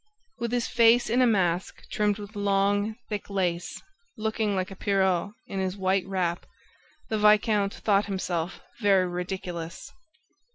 [0.39, 3.79] With his face in a mask trimmed with long, thick lace,
[4.17, 6.47] looking like a pierrot in his white wrap,
[7.09, 9.93] the viscount thought himself very ridiculous.